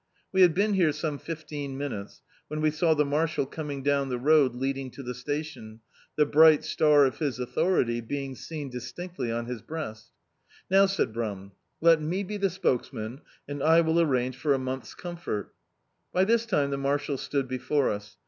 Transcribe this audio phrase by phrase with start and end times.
[0.31, 4.17] We had been here some fifteen minutes, when we saw the marshal coming down the
[4.17, 5.81] road leading to the station,
[6.17, 10.09] Uie bri^t star of his authority being seen distinctly <mi his breast.
[10.71, 11.51] "Now," said Brum,
[11.81, 15.49] "let me be the spokesman, and I will arrange for a month's canfort"
[16.11, 18.17] By this time the marshal stood before us.